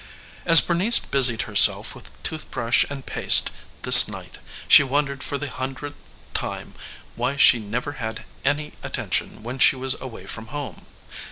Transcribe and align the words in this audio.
As 0.47 0.61
Bernice 0.61 0.97
busied 0.97 1.43
herself 1.43 1.93
with 1.93 2.09
tooth 2.23 2.49
brush 2.49 2.83
and 2.89 3.05
paste 3.05 3.51
this 3.83 4.07
night 4.07 4.39
she 4.67 4.81
wondered 4.81 5.21
for 5.21 5.37
the 5.37 5.47
hundredth 5.47 5.95
time 6.33 6.73
why 7.15 7.37
she 7.37 7.59
never 7.59 7.91
had 7.91 8.25
any 8.43 8.73
attention 8.81 9.43
when 9.43 9.59
she 9.59 9.75
was 9.75 9.93
away 10.01 10.25
from 10.25 10.47
home. 10.47 10.87